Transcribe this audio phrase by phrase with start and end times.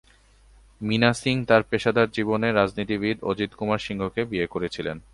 [0.81, 4.97] মিনা সিং তার পেশাদার জীবনে রাজনীতিবিদ অজিত কুমার সিংকে বিয়ে করেছিলেন।